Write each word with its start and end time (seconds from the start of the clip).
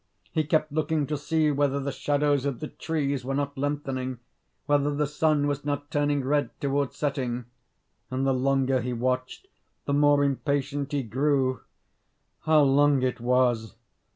He 0.31 0.43
kept 0.43 0.71
looking 0.71 1.05
to 1.05 1.15
see 1.15 1.51
whether 1.51 1.79
the 1.79 1.91
shadows 1.91 2.43
of 2.45 2.59
the 2.59 2.69
trees 2.69 3.23
were 3.23 3.35
not 3.35 3.55
lengthening, 3.55 4.17
whether 4.65 4.91
the 4.95 5.05
sun 5.05 5.45
was 5.45 5.63
not 5.63 5.91
turning 5.91 6.23
red 6.25 6.49
towards 6.59 6.95
setting; 6.97 7.45
and, 8.09 8.25
the 8.25 8.33
longer 8.33 8.81
he 8.81 8.93
watched, 8.93 9.45
the 9.85 9.93
more 9.93 10.23
impatient 10.23 10.91
he 10.91 11.03
grew. 11.03 11.61
How 12.45 12.61
long 12.63 13.03
it 13.03 13.19
was! 13.19 13.75